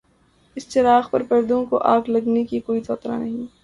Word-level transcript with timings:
اس 0.57 0.67
چراغ 0.69 1.03
سے 1.11 1.23
پردوں 1.29 1.63
کو 1.65 1.77
آگ 1.93 2.09
لگنے 2.09 2.45
کا 2.45 2.57
کوئی 2.65 2.81
خطرہ 2.81 3.17
نہیں۔ 3.19 3.45